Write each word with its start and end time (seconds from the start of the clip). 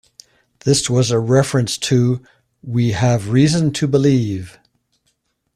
This 0.61 0.89
was 0.89 1.11
a 1.11 1.19
reference 1.19 1.77
to 1.77 2.23
"We 2.63 2.93
Have 2.93 3.29
Reason 3.29 3.71
to 3.73 3.87
Believe". 3.87 4.57